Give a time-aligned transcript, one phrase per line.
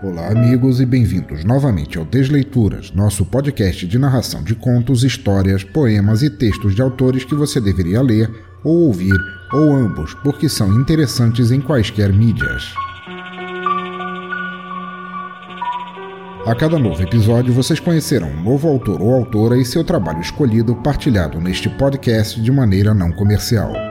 [0.00, 6.22] Olá, amigos, e bem-vindos novamente ao Desleituras, nosso podcast de narração de contos, histórias, poemas
[6.22, 8.30] e textos de autores que você deveria ler
[8.62, 9.16] ou ouvir,
[9.52, 12.72] ou ambos, porque são interessantes em quaisquer mídias.
[16.46, 20.76] A cada novo episódio, vocês conhecerão um novo autor ou autora e seu trabalho escolhido
[20.76, 23.87] partilhado neste podcast de maneira não comercial.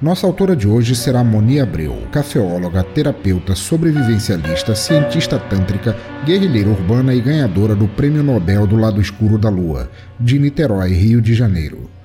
[0.00, 7.20] Nossa autora de hoje será Moni Abreu, cafeóloga, terapeuta, sobrevivencialista, cientista tântrica, guerrilheira urbana e
[7.20, 11.99] ganhadora do Prêmio Nobel do Lado Escuro da Lua, de Niterói, Rio de Janeiro.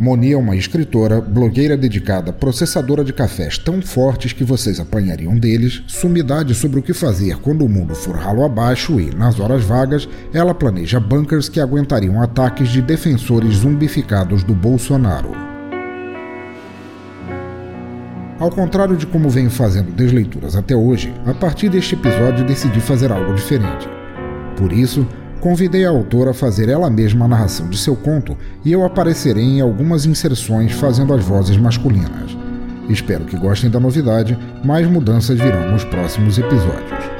[0.00, 5.82] Moni é uma escritora, blogueira dedicada, processadora de cafés tão fortes que vocês apanhariam deles,
[5.86, 10.08] sumidade sobre o que fazer quando o mundo for ralo abaixo e, nas horas vagas,
[10.32, 15.32] ela planeja bunkers que aguentariam ataques de defensores zumbificados do Bolsonaro.
[18.38, 23.12] Ao contrário de como venho fazendo desleituras até hoje, a partir deste episódio decidi fazer
[23.12, 23.86] algo diferente.
[24.56, 25.06] Por isso,
[25.40, 29.42] Convidei a autora a fazer ela mesma a narração de seu conto e eu aparecerei
[29.42, 32.36] em algumas inserções fazendo as vozes masculinas.
[32.90, 37.10] Espero que gostem da novidade, mais mudanças virão nos próximos episódios.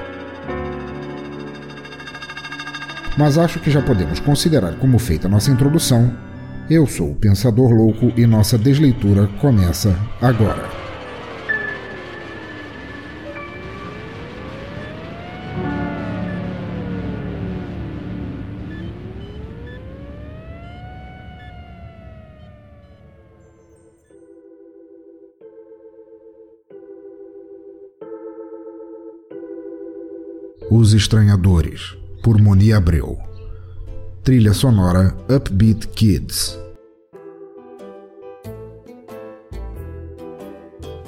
[3.17, 6.13] Mas acho que já podemos considerar como feita nossa introdução.
[6.69, 10.80] Eu sou o Pensador Louco e nossa desleitura começa agora.
[30.73, 33.19] Os Estranhadores, por Moni Abreu.
[34.23, 36.57] Trilha sonora Upbeat Kids.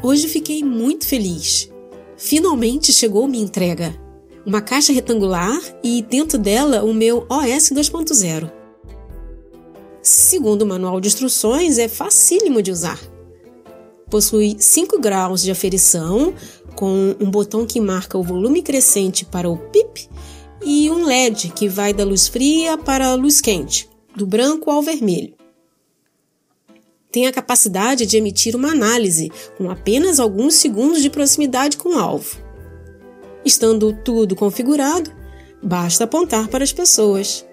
[0.03, 1.71] Hoje fiquei muito feliz.
[2.17, 3.95] Finalmente chegou minha entrega.
[4.45, 8.51] Uma caixa retangular e dentro dela o meu OS 2.0.
[10.03, 12.99] Segundo o manual de instruções, é facílimo de usar.
[14.11, 16.35] Possui 5 graus de aferição,
[16.75, 20.09] com um botão que marca o volume crescente para o PIP
[20.65, 24.83] e um LED que vai da luz fria para a luz quente, do branco ao
[24.83, 25.35] vermelho.
[27.11, 31.99] Tem a capacidade de emitir uma análise com apenas alguns segundos de proximidade com o
[31.99, 32.39] alvo.
[33.45, 35.13] Estando tudo configurado,
[35.63, 37.45] basta apontar para as pessoas.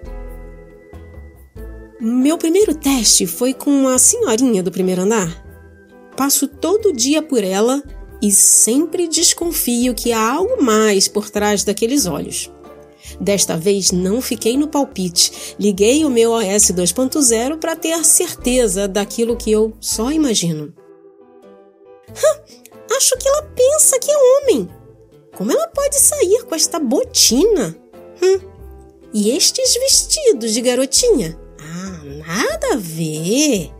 [1.99, 5.43] Meu primeiro teste foi com a senhorinha do primeiro andar.
[6.15, 7.83] Passo todo dia por ela
[8.21, 12.51] e sempre desconfio que há algo mais por trás daqueles olhos.
[13.19, 19.35] Desta vez não fiquei no palpite, liguei o meu OS 2.0 para ter certeza daquilo
[19.35, 20.73] que eu só imagino.
[22.95, 24.69] Acho que ela pensa que é homem.
[25.35, 27.75] Como ela pode sair com esta botina?
[28.21, 28.39] Hum,
[29.13, 31.39] e estes vestidos de garotinha?
[31.61, 33.71] Ah, nada a ver.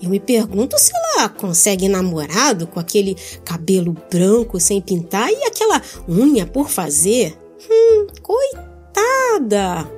[0.00, 5.82] Eu me pergunto se ela consegue namorado com aquele cabelo branco sem pintar e aquela
[6.08, 7.36] unha por fazer.
[7.68, 9.90] Hum, coitada!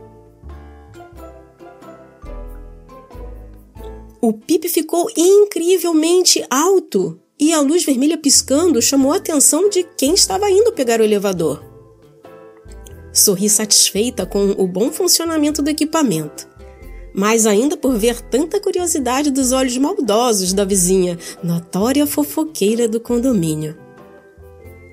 [4.22, 10.15] O Pipe ficou incrivelmente alto e a luz vermelha piscando chamou a atenção de quem
[10.15, 11.63] estava indo pegar o elevador.
[13.13, 16.50] Sorri satisfeita com o bom funcionamento do equipamento
[17.15, 23.77] mais ainda por ver tanta curiosidade dos olhos maldosos da vizinha, notória fofoqueira do condomínio.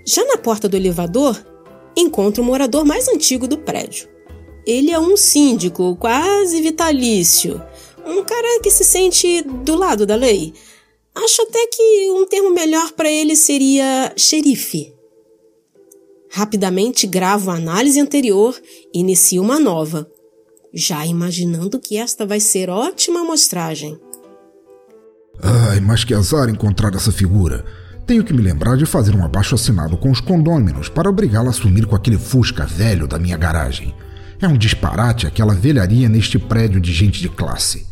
[0.05, 1.37] Já na porta do elevador,
[1.95, 4.07] encontro o morador mais antigo do prédio.
[4.65, 7.61] Ele é um síndico quase vitalício,
[8.05, 10.53] um cara que se sente do lado da lei.
[11.15, 14.93] Acho até que um termo melhor para ele seria xerife.
[16.29, 18.59] Rapidamente gravo a análise anterior
[18.93, 20.09] e inicio uma nova,
[20.73, 23.99] já imaginando que esta vai ser ótima amostragem.
[25.41, 27.63] Ai, mas que azar encontrar essa figura.
[28.05, 31.53] Tenho que me lembrar de fazer um abaixo assinado com os condôminos para obrigá-la a
[31.53, 33.93] sumir com aquele fusca velho da minha garagem.
[34.41, 37.85] É um disparate aquela velharia neste prédio de gente de classe.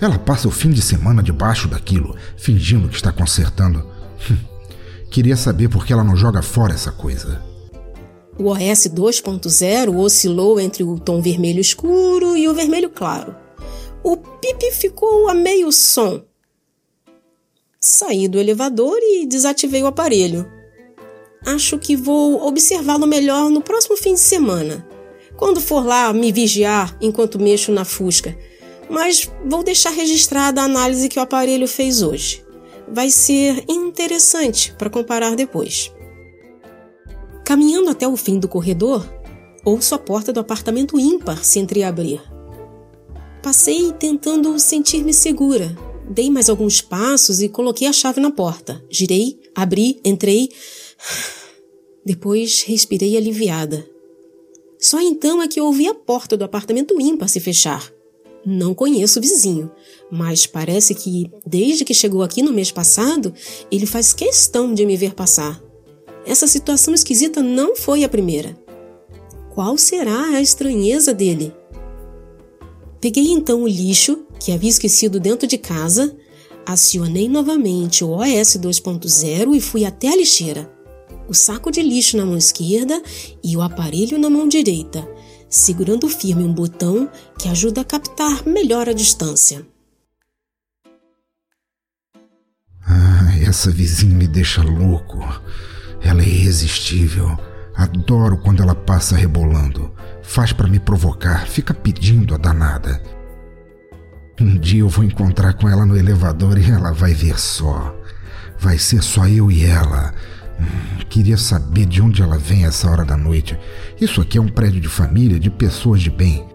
[0.00, 3.86] Ela passa o fim de semana debaixo daquilo, fingindo que está consertando.
[4.28, 4.36] Hum,
[5.10, 7.51] queria saber por que ela não joga fora essa coisa.
[8.38, 13.36] O OS 2.0 oscilou entre o tom vermelho escuro e o vermelho claro.
[14.02, 16.22] O pipi ficou a meio som.
[17.80, 20.50] Saí do elevador e desativei o aparelho.
[21.44, 24.86] Acho que vou observá-lo melhor no próximo fim de semana,
[25.36, 28.36] quando for lá me vigiar enquanto mexo na fusca
[28.92, 32.44] mas vou deixar registrada a análise que o aparelho fez hoje.
[32.86, 35.90] Vai ser interessante para comparar depois.
[37.44, 39.06] Caminhando até o fim do corredor,
[39.64, 42.20] ouço a porta do apartamento ímpar se entreabrir.
[43.42, 45.76] Passei tentando sentir-me segura.
[46.08, 48.84] Dei mais alguns passos e coloquei a chave na porta.
[48.88, 50.48] Girei, abri, entrei.
[52.04, 53.84] Depois respirei aliviada.
[54.78, 57.92] Só então é que ouvi a porta do apartamento ímpar se fechar.
[58.44, 59.70] Não conheço o vizinho,
[60.10, 63.32] mas parece que, desde que chegou aqui no mês passado,
[63.70, 65.62] ele faz questão de me ver passar.
[66.26, 68.56] Essa situação esquisita não foi a primeira.
[69.50, 71.54] Qual será a estranheza dele?
[73.00, 76.16] Peguei então o lixo, que havia esquecido dentro de casa,
[76.64, 80.72] acionei novamente o OS 2.0 e fui até a lixeira.
[81.28, 83.02] O saco de lixo na mão esquerda
[83.42, 85.06] e o aparelho na mão direita
[85.52, 89.64] segurando firme um botão que ajuda a captar melhor a distância.
[92.86, 95.18] Ah, essa vizinha me deixa louco.
[96.02, 97.38] Ela é irresistível.
[97.74, 99.90] Adoro quando ela passa rebolando.
[100.22, 103.02] Faz para me provocar, fica pedindo a danada.
[104.40, 107.94] Um dia eu vou encontrar com ela no elevador e ela vai ver só.
[108.58, 110.12] Vai ser só eu e ela
[111.08, 113.58] queria saber de onde ela vem essa hora da noite.
[114.00, 116.46] Isso aqui é um prédio de família, de pessoas de bem.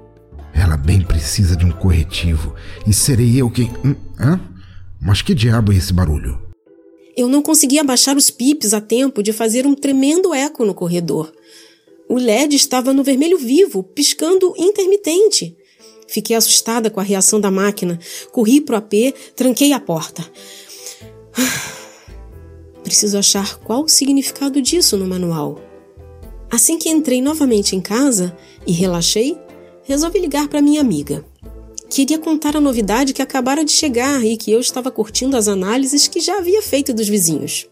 [0.54, 2.56] Ela bem precisa de um corretivo.
[2.86, 3.72] E serei eu quem.
[3.86, 4.40] Hum, hã?
[5.00, 6.47] Mas que diabo é esse barulho?
[7.18, 11.34] Eu não consegui abaixar os pips a tempo de fazer um tremendo eco no corredor.
[12.08, 15.58] O LED estava no vermelho vivo, piscando intermitente.
[16.08, 18.00] Fiquei assustada com a reação da máquina.
[18.32, 20.24] Corri pro AP, tranquei a porta.
[22.84, 25.60] Preciso achar qual o significado disso no manual.
[26.52, 29.36] Assim que entrei novamente em casa e relaxei,
[29.84, 31.26] resolvi ligar para minha amiga.
[31.90, 36.08] Queria contar a novidade que acabara de chegar e que eu estava curtindo as análises
[36.08, 37.68] que já havia feito dos vizinhos.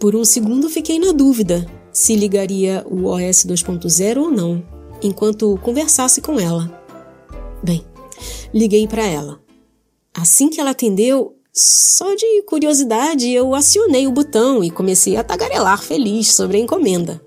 [0.00, 4.62] Por um segundo fiquei na dúvida se ligaria o OS 2.0 ou não,
[5.02, 6.82] enquanto conversasse com ela.
[7.62, 7.84] Bem,
[8.52, 9.40] liguei para ela.
[10.14, 15.82] Assim que ela atendeu, só de curiosidade, eu acionei o botão e comecei a tagarelar
[15.82, 17.22] feliz sobre a encomenda.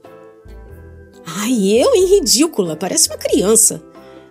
[1.26, 3.84] Ai, eu em ridícula, parece uma criança.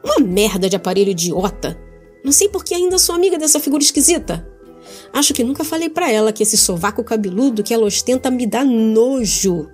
[0.02, 1.78] Uma merda de aparelho idiota.
[2.24, 4.48] Não sei por que ainda sou amiga dessa figura esquisita.
[5.12, 8.64] Acho que nunca falei para ela que esse sovaco cabeludo que ela ostenta me dá
[8.64, 9.68] nojo.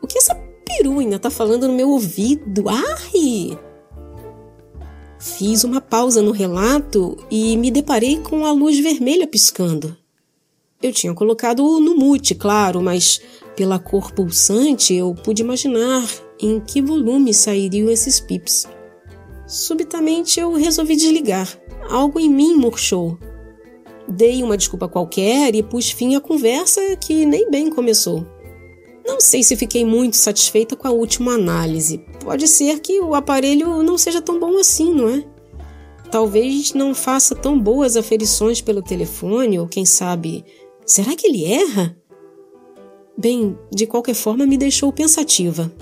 [0.00, 0.34] O que essa
[0.64, 2.64] perunha tá falando no meu ouvido?
[2.68, 3.58] Ai!
[5.18, 9.96] Fiz uma pausa no relato e me deparei com a luz vermelha piscando.
[10.82, 13.20] Eu tinha colocado no mute, claro, mas
[13.54, 16.04] pela cor pulsante eu pude imaginar
[16.40, 18.66] em que volume sairiam esses pips.
[19.46, 21.48] Subitamente eu resolvi desligar.
[21.88, 23.18] Algo em mim murchou.
[24.08, 28.26] Dei uma desculpa qualquer e pus fim à conversa que nem bem começou.
[29.06, 32.04] Não sei se fiquei muito satisfeita com a última análise.
[32.24, 35.24] Pode ser que o aparelho não seja tão bom assim, não é?
[36.10, 40.44] Talvez não faça tão boas aferições pelo telefone, ou quem sabe,
[40.84, 41.96] será que ele erra?
[43.16, 45.72] Bem, de qualquer forma me deixou pensativa.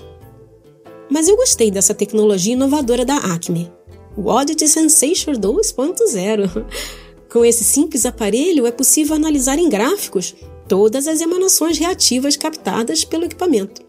[1.09, 3.71] Mas eu gostei dessa tecnologia inovadora da Acme,
[4.17, 6.65] o Oddity Sensation 2.0.
[7.31, 10.35] Com esse simples aparelho é possível analisar em gráficos
[10.67, 13.81] todas as emanações reativas captadas pelo equipamento.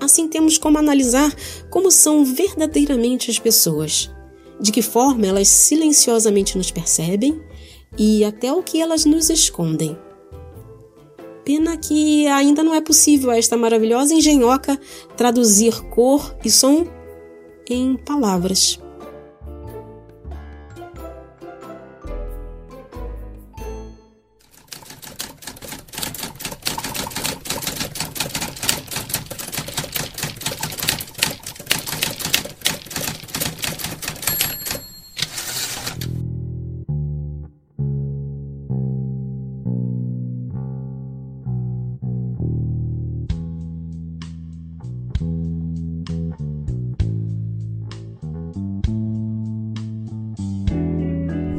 [0.00, 1.32] Assim, temos como analisar
[1.68, 4.10] como são verdadeiramente as pessoas,
[4.58, 7.40] de que forma elas silenciosamente nos percebem
[7.98, 9.96] e até o que elas nos escondem.
[11.50, 14.78] Pena que ainda não é possível a esta maravilhosa engenhoca
[15.16, 16.86] traduzir cor e som
[17.68, 18.78] em palavras.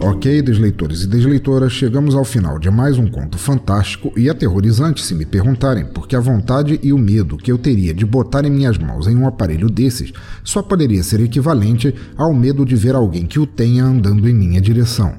[0.03, 5.13] Ok, desleitores e desleitoras, chegamos ao final de mais um conto fantástico e aterrorizante se
[5.13, 8.79] me perguntarem, porque a vontade e o medo que eu teria de botar em minhas
[8.79, 10.11] mãos em um aparelho desses
[10.43, 14.59] só poderia ser equivalente ao medo de ver alguém que o tenha andando em minha
[14.59, 15.13] direção.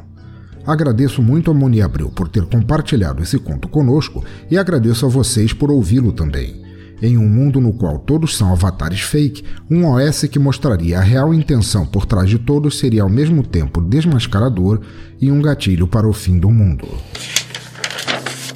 [0.66, 5.52] Agradeço muito a Moni Abreu por ter compartilhado esse conto conosco e agradeço a vocês
[5.52, 6.61] por ouvi-lo também.
[7.02, 11.34] Em um mundo no qual todos são avatares fake, um OS que mostraria a real
[11.34, 14.80] intenção por trás de todos seria ao mesmo tempo desmascarador
[15.20, 16.86] e um gatilho para o fim do mundo.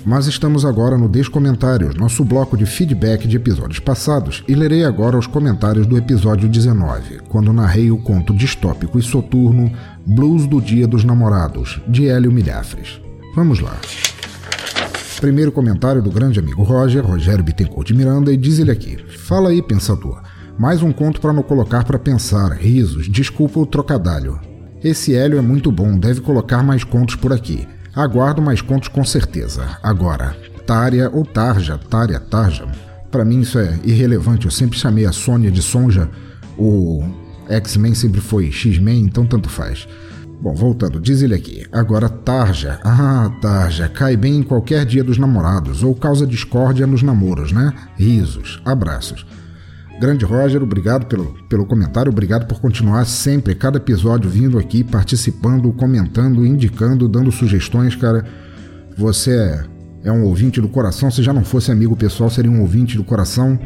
[0.04, 5.18] Mas estamos agora no Descomentários, nosso bloco de feedback de episódios passados, e lerei agora
[5.18, 9.72] os comentários do episódio 19, quando narrei o conto distópico e soturno
[10.06, 13.00] Blues do Dia dos Namorados, de Hélio Milhafres.
[13.34, 13.76] Vamos lá.
[15.20, 19.48] Primeiro comentário do grande amigo Roger, Rogério Bittencourt de Miranda, e diz ele aqui: Fala
[19.48, 20.20] aí, pensador.
[20.58, 24.38] Mais um conto para não colocar para pensar, risos, desculpa o trocadilho.
[24.84, 27.66] Esse Hélio é muito bom, deve colocar mais contos por aqui.
[27.94, 29.78] Aguardo mais contos com certeza.
[29.82, 32.66] Agora, Tária ou Tarja, Tária, Tarja.
[33.10, 36.10] Para mim isso é irrelevante, eu sempre chamei a Sônia de Sonja,
[36.58, 37.02] o
[37.48, 39.88] X-Men sempre foi X-Men, então tanto faz.
[40.40, 41.66] Bom, voltando, diz ele aqui.
[41.72, 42.78] Agora, Tarja.
[42.84, 47.72] Ah, Tarja, cai bem em qualquer dia dos namorados, ou causa discórdia nos namoros, né?
[47.96, 49.26] Risos, abraços.
[49.98, 55.72] Grande Roger, obrigado pelo, pelo comentário, obrigado por continuar sempre, cada episódio vindo aqui, participando,
[55.72, 58.22] comentando, indicando, dando sugestões, cara.
[58.96, 59.64] Você é,
[60.04, 63.04] é um ouvinte do coração, se já não fosse amigo pessoal, seria um ouvinte do
[63.04, 63.58] coração.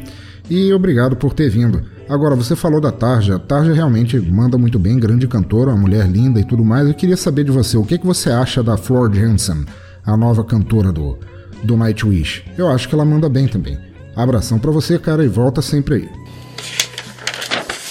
[0.49, 1.83] E obrigado por ter vindo.
[2.11, 3.39] Agora, você falou da Tarja.
[3.39, 6.89] Tarja realmente manda muito bem, grande cantora, uma mulher linda e tudo mais.
[6.89, 9.65] Eu queria saber de você, o que, que você acha da Flor Jansen,
[10.05, 11.17] a nova cantora do,
[11.63, 12.43] do Nightwish?
[12.59, 13.79] Eu acho que ela manda bem também.
[14.17, 16.09] Abração para você, cara, e volta sempre aí.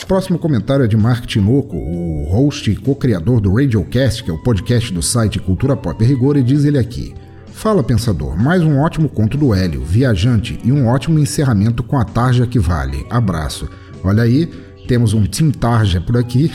[0.06, 4.44] Próximo comentário é de Mark Tinoco, o host e co-criador do Radiocast, que é o
[4.44, 7.16] podcast do site Cultura Pop Rigor, e diz ele aqui:
[7.54, 12.04] Fala, pensador, mais um ótimo conto do Hélio, viajante, e um ótimo encerramento com a
[12.04, 13.06] Tarja que vale.
[13.10, 13.70] Abraço.
[14.04, 14.50] Olha aí,
[14.88, 16.52] temos um Team Tarja por aqui,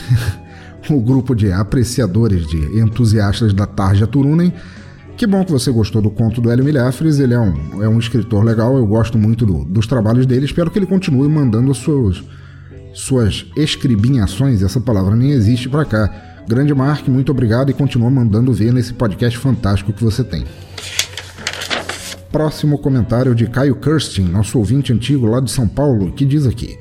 [0.89, 4.51] o grupo de apreciadores, de entusiastas da Tarja Turunen.
[5.15, 7.97] Que bom que você gostou do conto do Hélio Milhafres, ele é um, é um
[7.97, 12.21] escritor legal, eu gosto muito do, dos trabalhos dele, espero que ele continue mandando suas,
[12.93, 16.21] suas escribinhações, essa palavra nem existe para cá.
[16.47, 20.43] Grande Mark, muito obrigado e continua mandando ver nesse podcast fantástico que você tem.
[22.29, 26.77] Próximo comentário de Caio Kirstin, nosso ouvinte antigo lá de São Paulo, que diz aqui: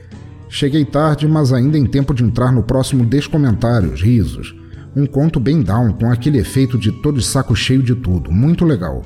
[0.56, 4.54] Cheguei tarde, mas ainda em tempo de entrar no próximo Descomentários, risos.
[4.94, 9.02] Um conto bem down, com aquele efeito de todo saco cheio de tudo, muito legal.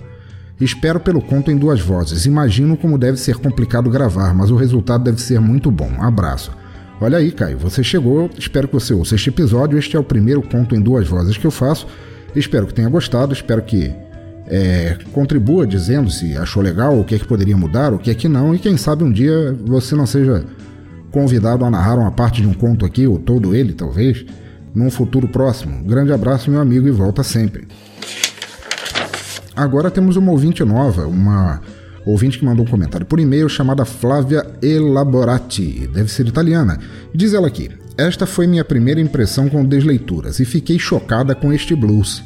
[0.60, 2.26] Espero pelo conto em duas vozes.
[2.26, 5.90] Imagino como deve ser complicado gravar, mas o resultado deve ser muito bom.
[5.98, 6.52] Abraço.
[7.00, 8.28] Olha aí, Caio, você chegou.
[8.38, 9.78] Espero que você ouça este episódio.
[9.78, 11.86] Este é o primeiro conto em duas vozes que eu faço.
[12.36, 13.32] Espero que tenha gostado.
[13.32, 13.90] Espero que
[14.46, 18.14] é, contribua dizendo se achou legal, o que é que poderia mudar, o que é
[18.14, 18.54] que não.
[18.54, 20.44] E quem sabe um dia você não seja
[21.10, 24.24] convidado a narrar uma parte de um conto aqui, ou todo ele, talvez,
[24.74, 25.82] num futuro próximo.
[25.84, 27.66] Grande abraço, meu amigo, e volta sempre.
[29.54, 31.60] Agora temos uma ouvinte nova, uma
[32.06, 36.78] ouvinte que mandou um comentário por e-mail chamada Flávia Elaborati, deve ser italiana.
[37.12, 41.74] Diz ela aqui: Esta foi minha primeira impressão com desleituras e fiquei chocada com este
[41.74, 42.22] blues.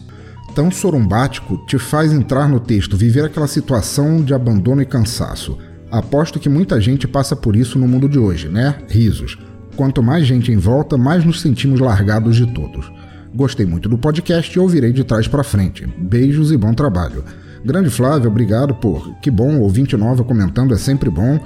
[0.54, 5.56] Tão sorumbático te faz entrar no texto, viver aquela situação de abandono e cansaço.
[5.92, 8.76] Aposto que muita gente passa por isso no mundo de hoje, né?
[8.88, 9.36] Risos.
[9.76, 12.90] Quanto mais gente em volta, mais nos sentimos largados de todos.
[13.34, 15.86] Gostei muito do podcast e ouvirei de trás para frente.
[15.98, 17.22] Beijos e bom trabalho.
[17.62, 19.14] Grande Flávio, obrigado por.
[19.20, 21.38] Que bom, ouvinte nova comentando, é sempre bom.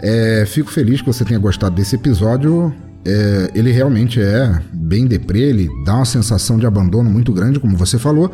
[0.00, 2.72] É, fico feliz que você tenha gostado desse episódio.
[3.04, 7.76] É, ele realmente é bem deprê, ele dá uma sensação de abandono muito grande, como
[7.76, 8.32] você falou.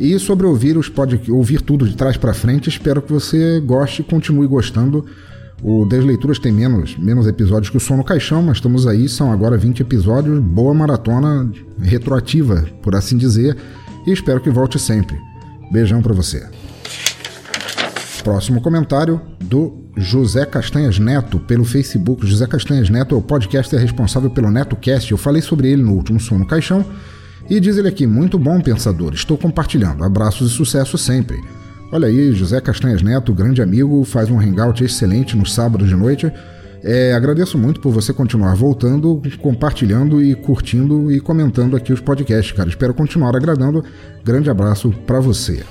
[0.00, 4.00] E sobre ouvir os pode ouvir tudo de trás para frente, espero que você goste
[4.00, 5.04] e continue gostando.
[5.62, 9.10] O Das Leituras tem menos, menos episódios que o Som no Caixão, mas estamos aí,
[9.10, 13.54] são agora 20 episódios, boa maratona retroativa, por assim dizer,
[14.06, 15.18] e espero que volte sempre.
[15.70, 16.48] Beijão para você.
[18.24, 22.26] Próximo comentário do José Castanhas Neto pelo Facebook.
[22.26, 25.12] José Castanhas Neto é o podcaster responsável pelo NetoCast.
[25.12, 26.86] Eu falei sobre ele no último Som no Caixão
[27.50, 30.04] e diz ele aqui: muito bom, pensador, estou compartilhando.
[30.04, 31.38] Abraços e sucesso sempre.
[31.92, 36.32] Olha aí, José Castanhas Neto, grande amigo, faz um hangout excelente no sábado de noite.
[36.82, 42.52] É, agradeço muito por você continuar voltando, compartilhando e curtindo e comentando aqui os podcasts,
[42.52, 42.68] cara.
[42.68, 43.84] Espero continuar agradando.
[44.24, 45.62] Grande abraço para você.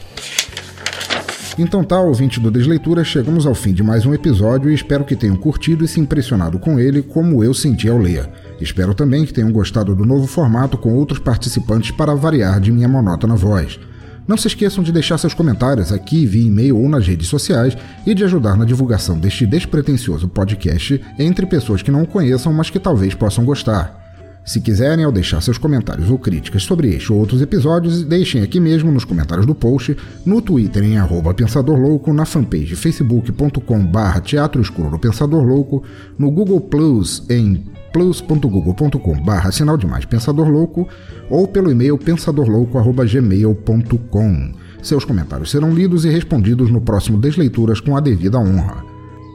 [1.57, 5.15] Então tá, ouvinte do Desleitura, chegamos ao fim de mais um episódio e espero que
[5.15, 8.29] tenham curtido e se impressionado com ele como eu senti ao ler.
[8.61, 12.87] Espero também que tenham gostado do novo formato com outros participantes para variar de minha
[12.87, 13.79] monótona voz.
[14.27, 17.75] Não se esqueçam de deixar seus comentários aqui via e-mail ou nas redes sociais
[18.05, 22.69] e de ajudar na divulgação deste despretensioso podcast entre pessoas que não o conheçam, mas
[22.69, 23.99] que talvez possam gostar.
[24.45, 28.59] Se quiserem, ao deixar seus comentários ou críticas sobre este ou outros episódios, deixem aqui
[28.59, 34.21] mesmo nos comentários do post, no Twitter em arroba Pensador Louco, na fanpage facebook.com barra
[34.21, 35.83] Teatro Escuro do Pensador Louco,
[36.17, 40.87] no Google Plus em plus.google.com sinal de mais Pensador Louco
[41.29, 44.51] ou pelo e-mail pensadorlouco.gmail.com.
[44.81, 48.83] Seus comentários serão lidos e respondidos no próximo Desleituras com a devida honra.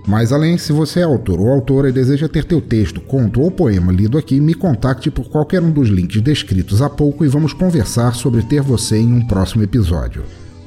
[0.07, 3.51] Mais além, se você é autor ou autora e deseja ter teu texto, conto ou
[3.51, 7.55] poema lido aqui, me contacte por qualquer um dos links descritos há pouco e vamos
[7.55, 10.23] conversar sobre ter você em um próximo episódio.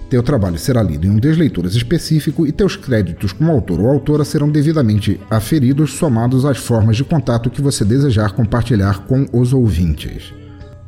[0.10, 4.24] Teu trabalho será lido em um Desleituras específico e teus créditos como autor ou autora
[4.24, 10.34] serão devidamente aferidos, somados às formas de contato que você desejar compartilhar com os ouvintes.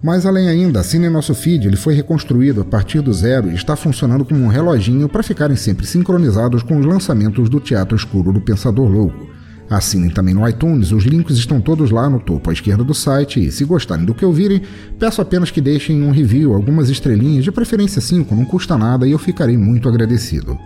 [0.02, 3.76] Mais além ainda, assine nosso feed, ele foi reconstruído a partir do zero e está
[3.76, 8.40] funcionando como um reloginho para ficarem sempre sincronizados com os lançamentos do Teatro Escuro do
[8.40, 9.38] Pensador Louco.
[9.70, 13.46] Assinem também no iTunes, os links estão todos lá no topo à esquerda do site
[13.46, 14.64] e, se gostarem do que ouvirem,
[14.98, 19.12] peço apenas que deixem um review, algumas estrelinhas, de preferência 5, não custa nada e
[19.12, 20.58] eu ficarei muito agradecido.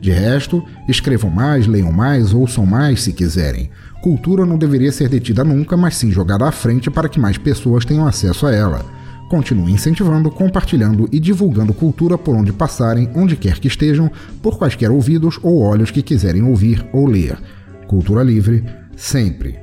[0.00, 3.70] De resto, escrevam mais, leiam mais, ouçam mais se quiserem.
[4.02, 7.84] Cultura não deveria ser detida nunca, mas sim jogada à frente para que mais pessoas
[7.84, 8.84] tenham acesso a ela.
[9.28, 14.90] Continue incentivando, compartilhando e divulgando cultura por onde passarem, onde quer que estejam, por quaisquer
[14.90, 17.36] ouvidos ou olhos que quiserem ouvir ou ler.
[17.88, 18.62] Cultura livre,
[18.94, 19.58] sempre.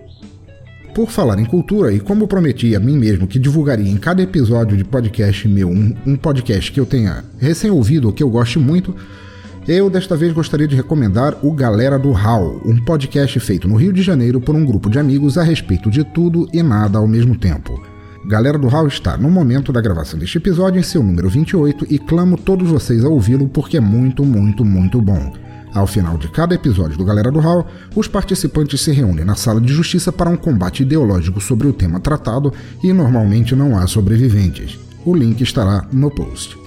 [0.96, 4.75] Por falar em cultura, e como prometi a mim mesmo que divulgaria em cada episódio
[4.75, 8.96] de podcast meu um, um podcast que eu tenha recém-ouvido ou que eu goste muito,
[9.68, 13.94] eu desta vez gostaria de recomendar o Galera do Hall, um podcast feito no Rio
[13.94, 17.38] de Janeiro por um grupo de amigos a respeito de tudo e nada ao mesmo
[17.38, 17.79] tempo.
[18.25, 22.00] Galera do Hall está, no momento da gravação deste episódio, em seu número 28 e
[22.00, 25.45] clamo todos vocês a ouvi-lo porque é muito, muito, muito bom.
[25.75, 29.59] Ao final de cada episódio do Galera do Hall, os participantes se reúnem na sala
[29.59, 34.79] de justiça para um combate ideológico sobre o tema tratado e normalmente não há sobreviventes.
[35.05, 36.57] O link estará no post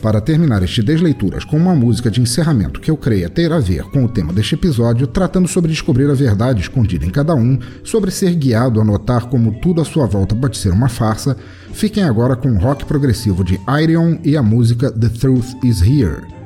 [0.00, 3.82] para terminar este Desleituras com uma música de encerramento que eu creia ter a ver
[3.84, 8.12] com o tema deste episódio, tratando sobre descobrir a verdade escondida em cada um, sobre
[8.12, 11.36] ser guiado a notar como tudo à sua volta pode ser uma farsa,
[11.72, 16.45] fiquem agora com o rock progressivo de Irion e a música The Truth Is Here.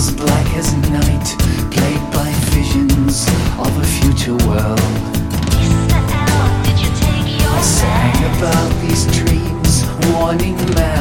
[0.00, 1.26] Miles black as night,
[1.70, 4.80] played by visions of a future world.
[5.60, 6.00] Mr.
[6.30, 7.50] L, did you take your?
[7.50, 10.99] I sang about these dreams, warning man.